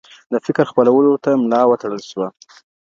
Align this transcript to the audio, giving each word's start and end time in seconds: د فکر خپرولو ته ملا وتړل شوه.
د 0.31 0.33
فکر 0.45 0.65
خپرولو 0.71 1.13
ته 1.23 1.29
ملا 1.41 1.61
وتړل 1.67 2.01
شوه. 2.09 2.27